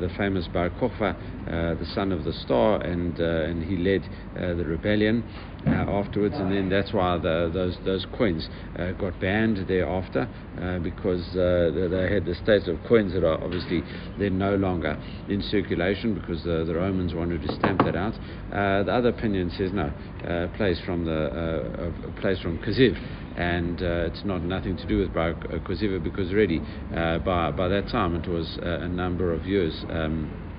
[0.00, 4.02] the famous Bar Kokhba, the son of the star, and, and he led
[4.34, 5.24] the rebellion.
[5.66, 8.48] afterwards, and then that's why the, those those coins
[8.98, 10.28] got banned thereafter
[10.82, 13.82] because they had the states of coins that are obviously
[14.18, 14.96] then no longer
[15.28, 18.14] in circulation because the, the Romans wanted to stamp that out.
[18.52, 19.90] Uh, the other opinion says no,
[20.28, 22.94] uh, plays from the uh, from Kaziv,
[23.36, 26.60] and uh, it's not nothing to do with Bar Koziva because already
[26.94, 29.84] uh, by by that time it was uh, a number of years.
[29.88, 30.50] Um,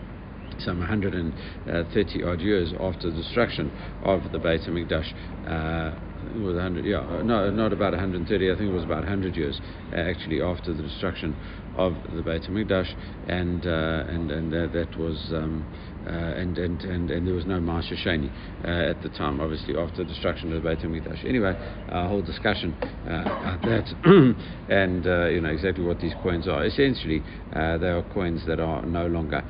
[0.59, 3.69] some 130 odd years after the destruction
[4.03, 5.11] of the Beit HaMikdash.
[5.45, 5.99] Uh,
[6.33, 9.59] was 100, yeah, no, not about 130, I think it was about 100 years
[9.91, 11.35] uh, actually after the destruction
[11.77, 12.93] of the Beit HaMikdash,
[13.27, 15.31] and, uh, and, and that was.
[15.33, 15.65] Um,
[16.05, 18.29] uh, and, and, and, and there was no Marsha Shani
[18.63, 21.25] uh, at the time, obviously, after the destruction of the Beit HaMikdash.
[21.25, 21.51] Anyway,
[21.89, 22.75] a whole discussion
[23.09, 23.91] uh, about that
[24.69, 26.63] and you know exactly what these coins are.
[26.63, 27.59] Essentially, they
[27.89, 29.43] are coins that are no longer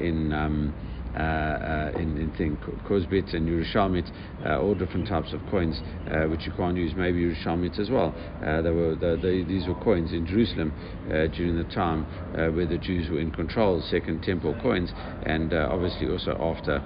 [0.00, 0.32] in.
[0.32, 2.56] Um, uh, uh, Uh, in, in thing,
[3.34, 4.10] and Yerushalmit,
[4.46, 5.78] uh, all different types of coins
[6.10, 8.14] uh, which you can't use, maybe Yerushalmit as well.
[8.40, 10.72] Uh, were the, the, these were coins in Jerusalem
[11.36, 12.04] during the time
[12.54, 14.90] where the Jews were in control, Second Temple coins,
[15.24, 16.80] and obviously also after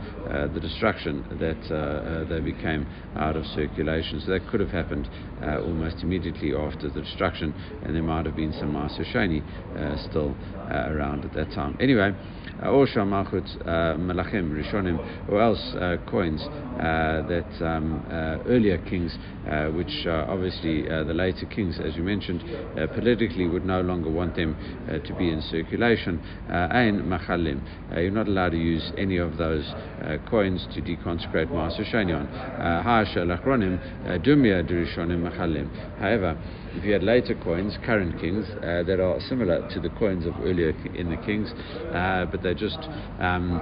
[0.53, 2.85] the destruction that they became
[3.15, 4.21] out of circulation.
[4.21, 5.09] So that could have happened
[5.41, 9.41] almost immediately after the destruction, and there might have been some Maser Shani
[10.11, 10.35] still
[10.69, 11.77] around at that time.
[11.79, 12.12] Anyway,
[12.62, 13.47] Osha Malchut
[13.99, 14.99] Melachim Rishonim,
[15.31, 19.16] or else uh, coins uh, that um, uh, earlier kings,
[19.75, 22.42] which obviously the later kings, as you mentioned,
[22.95, 24.57] politically would no longer want them
[25.05, 26.21] to be in circulation.
[26.49, 27.61] Ein Machalim,
[27.95, 29.64] you're not allowed to use any of those
[30.29, 32.27] coins to deconsecrate Master Shanion.
[32.83, 33.79] Ha'asha Lachronim
[34.25, 35.69] Dumya Durishonim Machalim.
[35.99, 36.37] However,
[36.75, 40.35] if you had later coins, current kings, uh, that are similar to the coins of
[40.42, 41.51] earlier in the kings,
[41.95, 42.79] uh, but they're just
[43.19, 43.61] um,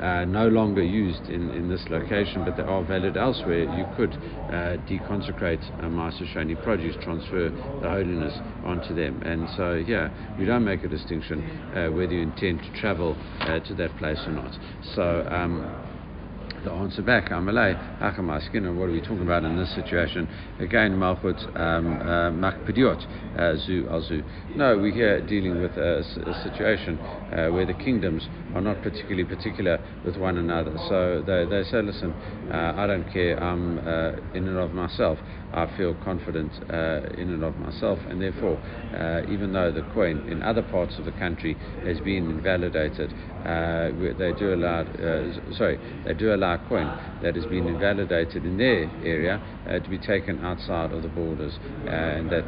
[0.00, 4.12] uh, no longer used in, in this location, but they are valid elsewhere, you could
[4.12, 9.22] uh, deconsecrate a Master Shani produce, transfer the holiness onto them.
[9.24, 11.42] And so, yeah, we don't make a distinction
[11.74, 14.52] uh, whether you intend to travel uh, to that place or not.
[14.94, 15.85] So, um,
[16.66, 20.28] the answer back, Amalei, Achamaskin, and what are we talking about in this situation?
[20.58, 23.06] Again, Malchut um, uh, Makpediot,
[23.38, 24.22] uh, Zu al Zu.
[24.56, 29.24] No, we're here dealing with a, a situation uh, where the kingdoms are not particularly
[29.24, 30.74] particular with one another.
[30.88, 32.10] So they, they say, listen,
[32.50, 35.18] uh, I don't care, I'm uh, in and of myself.
[35.52, 38.58] I feel confident uh, in and of myself, and therefore,
[39.30, 44.52] even though the coin in other parts of the country has been invalidated, they do
[44.54, 44.84] allow,
[45.56, 46.86] sorry, they do allow coin
[47.22, 51.58] that has been invalidated in their area uh, to be taken outside of the borders,
[51.86, 52.44] uh, and that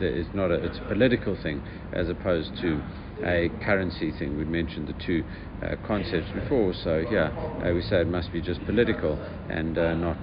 [0.00, 2.80] it's not a, it's a political thing as opposed to
[3.24, 4.36] a currency thing.
[4.36, 5.24] We mentioned the two
[5.62, 7.30] uh, concepts before, so here
[7.64, 10.18] uh, we say it must be just political and uh, not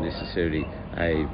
[0.00, 0.64] necessarily
[0.96, 1.26] a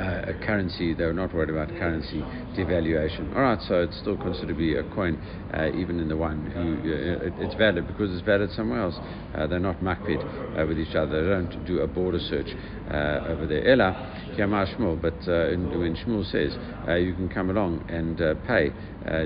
[0.00, 2.20] uh, a currency, they're not worried about currency
[2.56, 3.34] devaluation.
[3.36, 5.20] All right, so it's still considered to be a coin,
[5.52, 8.96] uh, even in the one who uh, it, it's valid because it's valid somewhere else.
[9.34, 10.20] Uh, they're not makpid
[10.58, 11.22] uh, with each other.
[11.22, 12.48] They don't do a border search
[12.90, 13.66] uh, over there.
[13.68, 13.92] Ella,
[14.38, 16.56] Yamar Shmuel, but when Shmuel says
[17.00, 18.70] you can come along and pay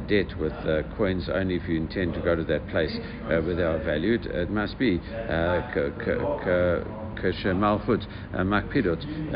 [0.08, 0.52] debt with
[0.96, 4.50] coins only if you intend to go to that place where they are valued, it
[4.50, 7.03] must be kasher malchut makpidot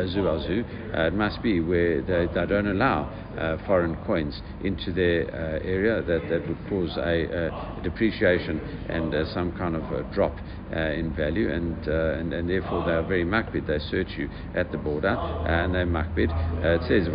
[0.06, 0.64] zu al zu.
[0.94, 6.02] It must be where they, they don't allow uh, foreign coins into their uh, area
[6.02, 10.34] that, that would cause a, a depreciation and uh, some kind of a drop
[10.74, 13.66] uh, in value, and, uh, and, and therefore they are very makbid.
[13.66, 16.30] They search you at the border and they makbid.
[16.64, 17.08] it says,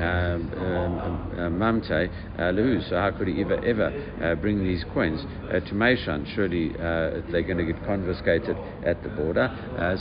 [0.00, 2.88] um, um, um, mamte lehu.
[2.88, 3.88] So how could he ever ever
[4.22, 6.26] uh, bring these coins uh, to Meishan?
[6.34, 9.48] Surely uh, they're going to get confiscated at the border.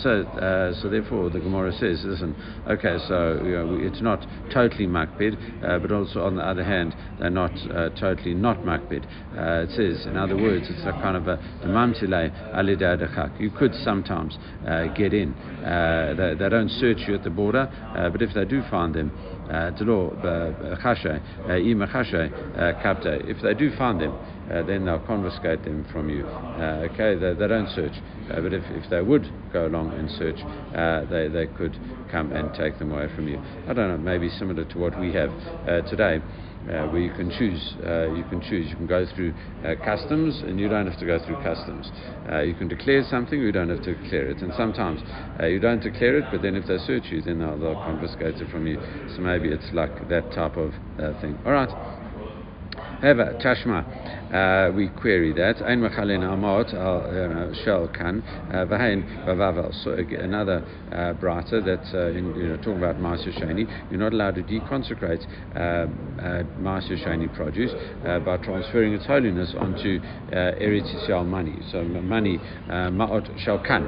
[0.02, 0.24] so
[0.82, 2.36] so therefore the Gemara says, listen,
[2.70, 5.36] okay, so you know, it's not totally makbid,
[5.82, 7.52] but also on the other hand they're not
[8.00, 9.04] totally not makbid.
[9.36, 13.40] it says, in other words, it's a kind of a mamtile alidadachak.
[13.40, 14.38] You could sometimes
[14.96, 15.36] get in.
[15.60, 17.70] They, they, don't search you at the border,
[18.12, 19.39] but if they do find them, uh, uh,
[23.26, 24.14] if they do find them,
[24.52, 26.26] uh, then they'll confiscate them from you.
[26.26, 27.94] Uh, okay, they, they, don't search,
[28.32, 30.40] uh, but if, if they would go along and search,
[30.76, 31.78] uh, they, they could
[32.12, 33.40] come and take them away from you.
[33.68, 35.32] I don't know, maybe similar to what we have
[35.90, 36.22] today
[36.68, 37.76] uh, where you can choose.
[37.86, 38.70] Uh, you can choose.
[38.70, 41.92] You can go through uh, customs, and you don't have to go through customs.
[42.30, 44.42] Uh, you can declare something, you don't have to declare it.
[44.42, 45.02] And sometimes
[45.40, 48.36] uh, you don't declare it, but then if they search you, then they'll, they'll confiscate
[48.36, 48.78] it from you.
[49.16, 51.38] So maybe it's like that type of uh, thing.
[51.46, 51.70] All right.
[53.02, 53.86] However, Tashma,
[54.34, 55.62] uh, we query that.
[55.62, 59.74] Ein machalin amot al shel kan uh, v'hain v'vavel.
[59.84, 64.14] So another uh, brata that uh, in, you know talking about Maaser Sheni, you're not
[64.14, 67.72] allowed to deconsecrate uh, uh, Maaser Sheni produce
[68.06, 71.58] uh, by transferring its holiness onto uh, Eretz Yisrael money.
[71.72, 72.40] So money
[72.70, 73.84] ma'ot shel kan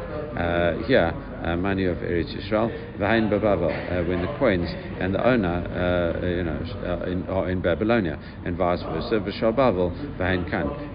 [0.88, 1.14] here
[1.58, 7.28] money of Eretz Yisrael v'hain v'vavel when the coins and the owner you know in,
[7.28, 9.92] are in Babylonia and vice versa so Bavel.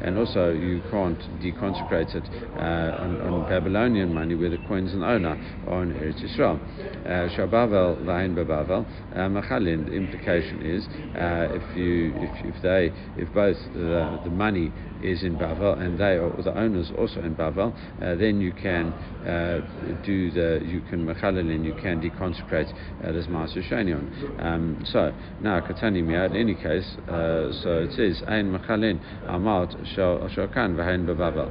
[0.03, 2.25] And also, you can't deconsecrate it
[2.57, 6.59] uh, on, on, Babylonian money where the coins and owner are in Eretz Yisrael.
[7.05, 9.87] Uh, Shabavel Vain Babavel uh.
[9.87, 15.23] The implication is uh, if you if, if they if both the, the money is
[15.23, 18.93] in Bavel and they are the owners also in Bavel, uh, then you can
[19.27, 19.61] uh,
[20.05, 22.73] do the you can Machalin and you can deconsecrate
[23.05, 24.43] uh, this Shanion.
[24.43, 31.07] Um, so now Katani in any case, so it says Ein Machalin Amalt Shokan Vahain
[31.07, 31.51] Bababel.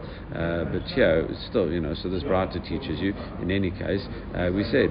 [0.72, 4.06] But here, still, you know, so this Brata teaches you, in any case,
[4.36, 4.90] uh, we said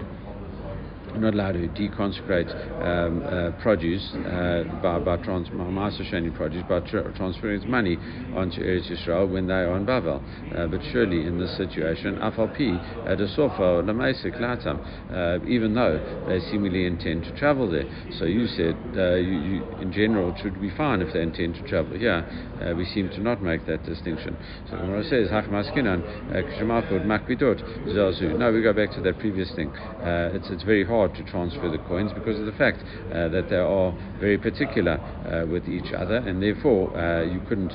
[1.18, 2.50] not allowed to deconsecrate
[2.83, 7.96] um, uh, produce uh, by, by trans- produce by tra- transferring its money
[8.35, 10.22] onto Eretz Yisrael when they are on Bavel.
[10.55, 12.74] Uh, but surely in this situation, Afalpi,
[13.07, 14.79] Adasofo, Lamaisik, Latam,
[15.12, 15.98] uh, even though
[16.29, 17.85] they seemingly intend to travel there.
[18.18, 21.55] So you said, uh, you, you, in general, it should be fine if they intend
[21.57, 22.24] to travel here.
[22.61, 24.37] Uh, we seem to not make that distinction.
[24.70, 28.38] So Gemara says, Hachmaskinan, Kshamakod, Makbidot, Zazu.
[28.38, 29.70] No, we go back to that previous thing.
[30.03, 32.79] it's, it's very hard hard to transfer the coins because of the fact
[33.12, 34.95] uh, that they are very particular
[35.29, 37.73] uh, with each other, and therefore uh, you couldn't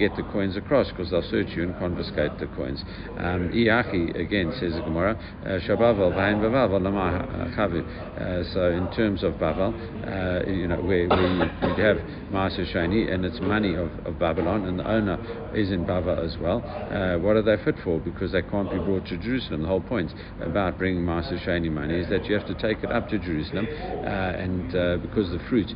[0.00, 2.82] get the coins across because they'll search you and confiscate the coins.
[3.18, 5.12] Um, again, says the Gemara,
[5.44, 9.76] uh, Shabavel, Vain Bavel, uh, So, in terms of Bavel,
[10.08, 11.98] uh, you know, where, where you, would have
[12.32, 15.18] Maaser Shani and it's money of, of Babylon and the owner
[15.54, 18.00] is in Bavel as well, uh, what are they fit for?
[18.00, 19.62] Because they can't be brought to Jerusalem.
[19.62, 20.10] The whole point
[20.40, 23.66] about bringing Maaser Shani money is that you have to take it up to Jerusalem
[23.68, 25.68] uh, and uh, because the fruit,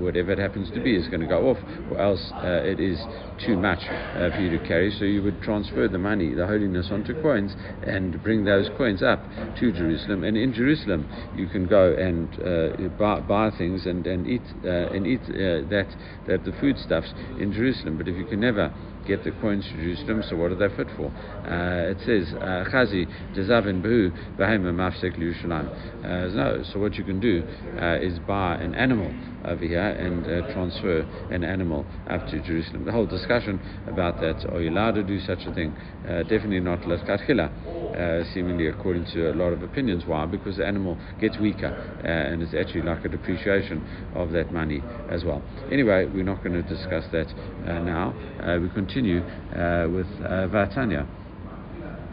[0.00, 1.58] whatever it happens to be, is going to go off,
[1.90, 2.98] or else it is
[3.44, 3.80] too much
[4.14, 7.54] uh, for you to carry, so you would transfer the money, the holiness, onto coins
[7.82, 9.24] and bring those coins up
[9.58, 10.24] to Jerusalem.
[10.24, 14.68] And in Jerusalem, you can go and uh, buy, buy, things and, and eat uh,
[14.94, 15.88] and eat uh, that
[16.26, 17.98] that the foodstuffs in Jerusalem.
[17.98, 18.72] But if you can never
[19.10, 21.10] get the coins to Jerusalem, so what are they fit for?
[21.10, 25.68] Uh, it says, uh, Chazi, Jezavin Behu, Bahema Mafsek Yerushalayim.
[26.04, 27.42] Uh, no, so what you can do
[27.80, 29.12] uh, is buy an animal
[29.44, 31.00] over here and transfer
[31.32, 32.84] an animal up to Jerusalem.
[32.84, 35.74] The whole discussion about that, are you allowed to do such a thing?
[36.04, 40.04] Definitely not Laskatchila, seemingly according to a lot of opinions.
[40.06, 40.26] Why?
[40.26, 41.72] Because the animal gets weaker
[42.04, 43.80] and it's actually like a depreciation
[44.14, 45.42] of that money as well.
[45.72, 47.32] Anyway, we're not going to discuss that
[47.64, 48.12] now.
[48.60, 51.06] we continue continue uh, with uh, Vatanya.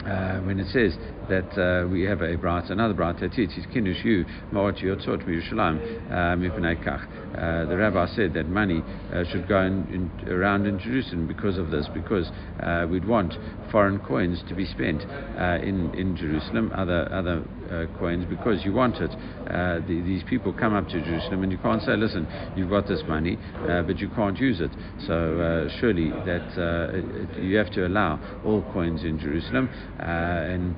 [0.05, 0.97] Uh, when it says
[1.27, 4.23] that uh, we have a bright, another bright Tatit, is Kinnush Yu,
[4.53, 7.05] Ma'ot Yotzot Yerushalayim, Mipnei Kach.
[7.35, 8.81] Uh, the rabbi said that money
[9.13, 12.29] uh, should go in, in, around in Jerusalem because of this, because
[12.61, 13.33] uh, we'd want
[13.71, 15.03] foreign coins to be spent
[15.37, 19.11] uh, in, in Jerusalem, other, other uh, coins, because you want it.
[19.47, 23.01] The, these people come up to Jerusalem and you can't say, listen, you've got this
[23.07, 24.71] money, but you can't use it.
[25.05, 26.47] So surely that
[26.93, 30.75] it, you have to allow all coins in Jerusalem, and,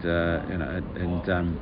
[0.50, 1.60] you know, and um,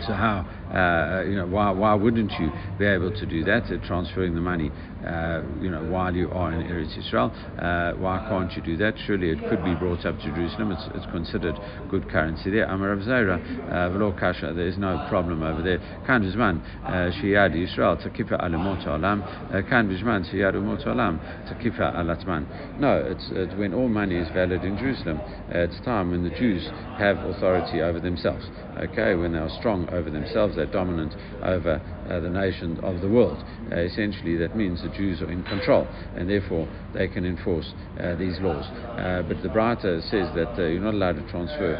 [0.00, 3.86] so how, uh, you know, why, why wouldn't you be able to do that, uh,
[3.86, 4.70] transferring the money,
[5.06, 7.30] uh, you know, while you are in Eretz Israel?
[7.58, 8.94] Uh, why can't you do that?
[9.06, 10.72] Surely it could be brought up to Jerusalem.
[10.72, 11.54] It's, it's considered
[11.90, 12.64] good currency there.
[12.64, 13.38] Amar of Zaira,
[13.70, 15.78] uh, Velo Kasha, there is no problem over there.
[16.06, 19.22] Kan Bizman, uh, Shiyad Israel, Takifa Alamot Olam,
[19.68, 22.80] Kan Bizman, Shiyad Umot Olam, Takifa Alatman.
[22.80, 25.20] No, it's, it's when all money is valid in Jerusalem.
[25.48, 26.66] it's time when the Jews
[26.98, 28.44] have authority over themselves.
[28.76, 33.08] Okay, when they are strong over themselves, they're dominant over uh, the nations of the
[33.08, 33.38] world.
[33.70, 35.86] Uh, essentially, that means the Jews are in control,
[36.16, 38.64] and therefore they can enforce uh, these laws.
[38.96, 41.76] Uh, but the Braita says that uh, you're not allowed to transfer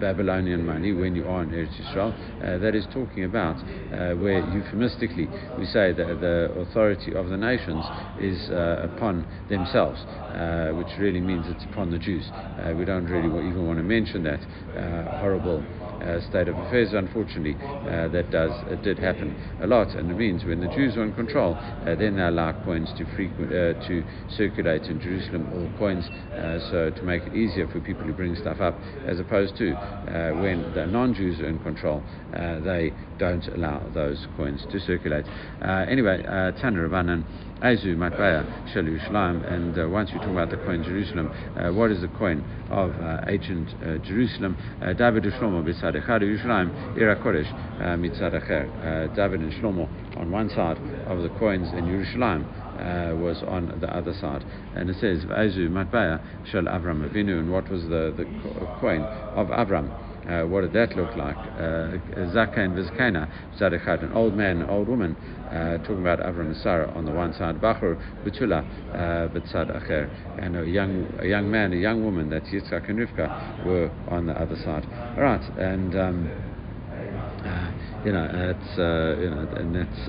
[0.00, 2.12] Babylonian money when you are in Eretz Yisrael.
[2.60, 3.56] that is talking about
[4.20, 5.26] where euphemistically
[5.58, 7.84] we say that the authority of the nations
[8.20, 10.00] is upon themselves,
[10.76, 12.28] which really means it's upon the Jews.
[12.76, 14.40] we don't really even want to mention that
[15.20, 15.64] horrible
[16.28, 16.92] state of affairs.
[16.92, 20.96] Unfortunately, uh, that does it did happen a lot, and it means when the Jews
[20.96, 24.04] are in control, uh, then they allow coins to frequent uh, to
[24.36, 28.36] circulate in Jerusalem, all coins, uh, so to make it easier for people to bring
[28.36, 33.82] stuff up, as opposed to uh, when the non-Jews are in control, they don't allow
[33.94, 35.24] those coins to circulate.
[35.62, 37.24] anyway, uh, Tanner Rabbanan.
[37.62, 41.90] Azu Matbaya Shel Yerushalayim, and uh, once you talk about the coin Jerusalem, uh, what
[41.90, 44.56] is the coin of uh, ancient uh, Jerusalem?
[44.80, 49.14] Uh, David Shlomo b'tzad echad Yerushalayim, Ira Kodesh uh, mitzad acher.
[49.14, 52.66] David and Shlomo on one side of the coins in Yerushalayim.
[52.78, 54.44] Uh, was on the other side.
[54.76, 58.24] And it says, Azu Matbaya Shel Avram Avinu, and what was the, the
[58.78, 59.90] coin of Avram?
[60.28, 61.36] Uh, what did that look like?
[61.36, 61.98] Uh,
[62.30, 63.28] Zaka and Vizkana,
[63.58, 65.16] Zadechad, an old man, an old woman,
[65.52, 68.64] uh, talking about Avram and Sarah on the one side, Bachur, Betula,
[69.32, 73.66] Betzad Acher, and a young, a young man, a young woman, that's Yitzhak and Rivka,
[73.66, 74.86] were on the other side.
[75.16, 76.30] All right, and um,
[78.04, 80.08] you know, it's, uh, you know, and that's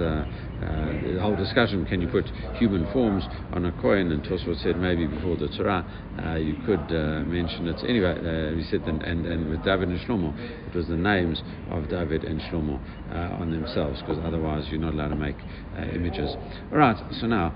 [0.62, 1.86] uh, uh, the whole discussion.
[1.86, 4.12] Can you put human forms on a coin?
[4.12, 5.86] And Tosfot said maybe before the Torah
[6.26, 7.78] uh, you could uh, mention it.
[7.88, 10.34] Anyway, uh, he said, and, and, and, with David and Shlomo,
[10.68, 11.41] it was the names
[11.72, 12.80] of David and Shlomo
[13.39, 15.38] on themselves, because otherwise you're not allowed to make
[15.93, 16.36] images.
[16.72, 16.97] All right.
[17.20, 17.53] So now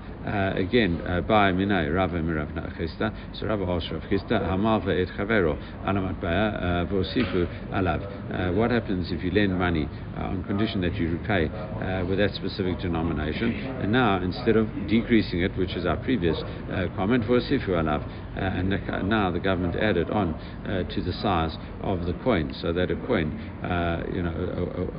[0.56, 0.98] again,
[1.28, 3.14] by Minay Rava Mirav Chisda.
[3.38, 8.54] So Rav Chisda, Hamal et Chavero Alamat Baya Vosifu Alav.
[8.56, 9.88] What happens if you lend money?
[10.16, 13.52] on condition that you repay uh, with that specific denomination.
[13.82, 18.02] And now, instead of decreasing it, which is our previous uh, comment for Sifu Alav,
[18.02, 22.72] uh, and now the government added on uh, to the size of the coin, so
[22.72, 23.32] that a coin,
[23.64, 24.90] uh, you know,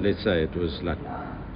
[0.00, 0.98] let's say it was like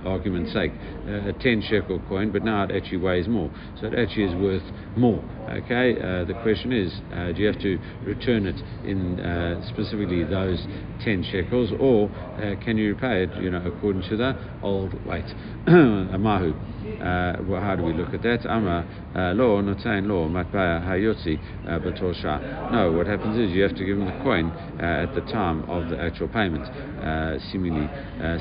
[0.09, 0.73] argument's sake,
[1.07, 3.51] a 10 shekel coin, but now it actually weighs more.
[3.81, 4.63] So it actually is worth
[4.97, 5.23] more.
[5.49, 10.25] Okay, uh, the question is, uh, do you have to return it in uh, specifically
[10.25, 10.67] those
[11.05, 12.11] 10 shekels, or
[12.65, 15.25] can you repay it, you know, according to the old weight?
[15.69, 16.78] Amahu.
[17.01, 18.45] Uh, well, how do we look at that?
[18.47, 18.85] Ama
[19.15, 22.73] uh, law, notain law, matbaya hayotzi uh, batosha.
[22.73, 25.65] No, what happens is you have to give them the coin uh, at the time
[25.71, 26.67] of the actual payment,
[27.03, 27.89] uh, seemingly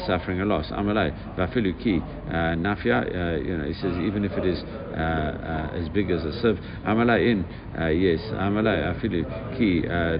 [0.05, 0.71] suffering a loss.
[0.71, 1.99] Amalei, vafilu ki
[2.57, 3.05] nafia.
[3.45, 6.59] You know, he says even if it is as big as a sieve.
[6.85, 7.43] Amalai
[7.79, 9.23] uh, yes, Amalai afilu
[9.57, 10.17] ki uh,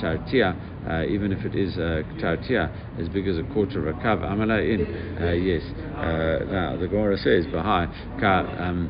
[0.00, 0.56] tartia,
[0.88, 4.20] uh, even if it is a tartia as big as a quarter of a kav.
[4.22, 4.80] Amalai in,
[5.44, 5.62] yes.
[6.50, 7.86] now the Gemara says, Bahai
[8.20, 8.88] ka um,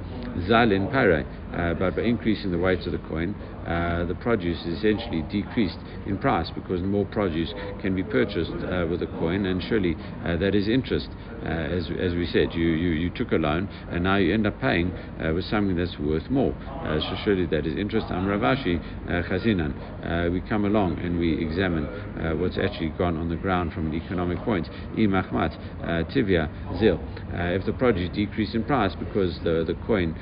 [0.49, 1.25] zalin pare.
[1.53, 3.35] Uh, but by increasing the weight of the coin,
[3.67, 8.87] uh, the produce is essentially decreased in price because more produce can be purchased uh,
[8.89, 9.95] with a coin, and surely
[10.25, 11.09] uh, that is interest.
[11.45, 14.47] Uh, as, as we said, you, you, you took a loan and now you end
[14.47, 16.53] up paying uh, with something that's worth more.
[16.83, 18.07] so surely that is interest.
[18.09, 18.81] Amravashi
[19.29, 20.33] chazinan.
[20.33, 21.85] we come along and we examine
[22.41, 24.69] what's actually gone on the ground from an economic point.
[24.97, 25.55] Imachmat
[26.13, 26.49] tivya
[26.81, 26.99] zil.
[27.33, 30.17] If the produce decreased in price because the, the coin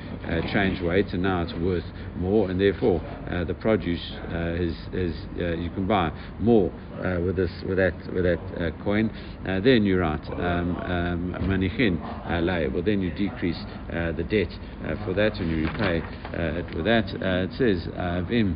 [0.53, 1.83] changed weight and now it's worth
[2.19, 3.01] more, and therefore
[3.31, 4.01] uh, the produce
[4.31, 8.73] uh, is, is uh, you can buy more uh, with this with that with that
[8.83, 9.09] coin.
[9.43, 11.97] Then you're right, um, um, manichin
[12.29, 13.57] um, Well, then you decrease
[13.89, 14.53] the debt
[15.05, 16.01] for that, and you repay
[16.33, 17.05] it with that.
[17.09, 17.87] it says
[18.29, 18.55] vim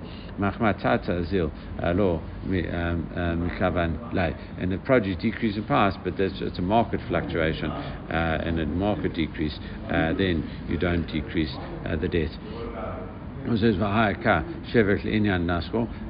[1.94, 8.42] lo mikavan lay, and the produce decrease in price, but it's a market fluctuation uh,
[8.44, 9.58] and a market decrease.
[9.86, 12.32] Uh, then you don't decrease uh, the debt.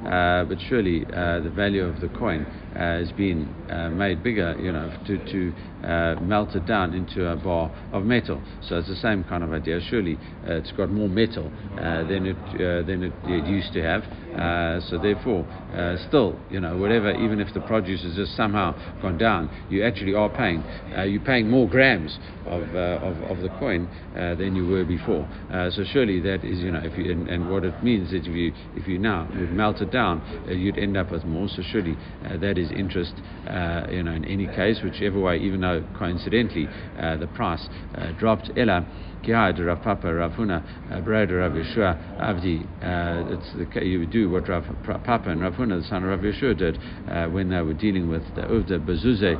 [0.06, 2.42] Uh, but surely uh, the value of the coin
[2.76, 5.52] uh, has been uh, made bigger, you know, to, to
[5.86, 8.40] uh, melt it down into a bar of metal.
[8.68, 9.80] So it's the same kind of idea.
[9.88, 14.02] Surely uh, it's got more metal than it than it, it, used to have.
[14.34, 18.72] Uh, so therefore, uh, still, you know, whatever, even if the produce has just somehow
[19.00, 20.62] gone down, you actually are paying.
[20.96, 25.28] Uh, you're paying more grams of, of, of the coin than you were before.
[25.70, 28.34] so surely that is, you know, if you and, and, what it means is if
[28.34, 31.48] you if you now would melt it down, you'd end up with more.
[31.48, 33.14] So surely that is interest,
[33.48, 36.68] uh, you know, in any case, whichever way, even though coincidentally
[36.98, 38.50] uh, the price uh, dropped.
[38.56, 38.86] Ella,
[39.22, 42.62] Kihad, Rav Papa, Rav Huna, uh, Brad, Rav Yehoshua, Avdi.
[42.82, 44.64] Uh, it's the, you do what Rav
[45.04, 48.08] Papa and Rav Huna, the son of Rav Yehoshua, did uh, when they were dealing
[48.08, 49.38] with the Uvda Bazuze,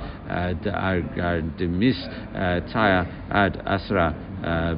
[1.58, 1.96] the Mis
[2.72, 4.31] Taya Ad Asra.
[4.42, 4.74] Uh,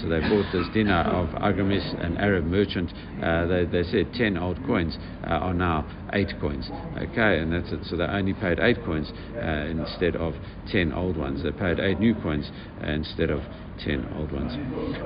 [0.00, 2.92] so they bought this dinar of Agamis, an Arab merchant.
[3.22, 6.70] Uh, they, they said 10 old coins uh, are now 8 coins.
[6.96, 7.80] Okay, and that's it.
[7.84, 10.34] So they only paid 8 coins uh, instead of
[10.70, 11.42] 10 old ones.
[11.42, 12.50] They paid 8 new coins
[12.82, 13.40] instead of
[13.84, 14.52] 10 old ones.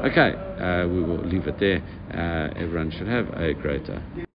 [0.05, 1.83] Okay, uh, we will leave it there.
[2.57, 4.27] everyone should have a great day.